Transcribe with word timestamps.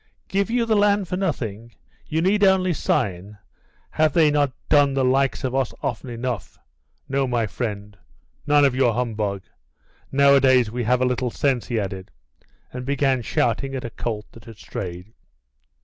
"Give 0.29 0.49
you 0.49 0.65
the 0.65 0.75
land 0.75 1.07
for 1.07 1.15
nothing 1.15 1.75
you 2.07 2.23
need 2.23 2.43
only 2.43 2.73
sign 2.73 3.37
have 3.91 4.13
they 4.13 4.31
not 4.31 4.51
done 4.67 4.95
the 4.95 5.05
likes 5.05 5.43
of 5.43 5.53
us 5.53 5.75
often 5.83 6.09
enough? 6.09 6.57
No, 7.07 7.27
my 7.27 7.45
friend, 7.45 7.95
none 8.47 8.65
of 8.65 8.73
your 8.73 8.95
humbug. 8.95 9.43
Nowadays 10.11 10.71
we 10.71 10.85
have 10.85 11.01
a 11.01 11.05
little 11.05 11.29
sense," 11.29 11.67
he 11.67 11.79
added, 11.79 12.09
and 12.73 12.83
began 12.83 13.21
shouting 13.21 13.75
at 13.75 13.85
a 13.85 13.91
colt 13.91 14.25
that 14.31 14.45
had 14.45 14.57
strayed. 14.57 15.13